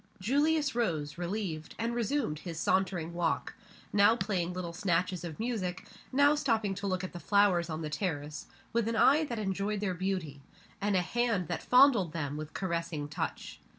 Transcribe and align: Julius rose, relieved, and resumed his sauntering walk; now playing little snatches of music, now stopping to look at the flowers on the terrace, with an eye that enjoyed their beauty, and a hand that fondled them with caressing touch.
Julius 0.19 0.73
rose, 0.73 1.19
relieved, 1.19 1.75
and 1.77 1.93
resumed 1.93 2.39
his 2.39 2.59
sauntering 2.59 3.13
walk; 3.13 3.53
now 3.93 4.15
playing 4.15 4.51
little 4.51 4.73
snatches 4.73 5.23
of 5.23 5.39
music, 5.39 5.85
now 6.11 6.33
stopping 6.33 6.73
to 6.73 6.87
look 6.87 7.03
at 7.03 7.13
the 7.13 7.19
flowers 7.19 7.69
on 7.69 7.83
the 7.83 7.89
terrace, 7.91 8.47
with 8.73 8.87
an 8.87 8.95
eye 8.95 9.23
that 9.25 9.37
enjoyed 9.37 9.79
their 9.79 9.93
beauty, 9.93 10.41
and 10.81 10.95
a 10.95 11.01
hand 11.01 11.47
that 11.49 11.61
fondled 11.61 12.13
them 12.13 12.35
with 12.35 12.55
caressing 12.55 13.09
touch. 13.09 13.59